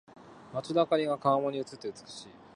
[0.51, 2.29] 街の灯りが川面に映って美しい。